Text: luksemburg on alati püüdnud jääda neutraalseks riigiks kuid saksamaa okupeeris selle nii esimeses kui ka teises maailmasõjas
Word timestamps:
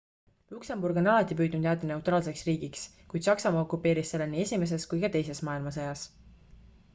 luksemburg 0.51 0.95
on 1.01 1.09
alati 1.15 1.35
püüdnud 1.41 1.67
jääda 1.67 1.89
neutraalseks 1.91 2.41
riigiks 2.47 2.85
kuid 3.13 3.27
saksamaa 3.29 3.67
okupeeris 3.67 4.15
selle 4.15 4.29
nii 4.33 4.43
esimeses 4.47 4.89
kui 4.95 5.03
ka 5.05 5.13
teises 5.19 5.45
maailmasõjas 5.51 6.09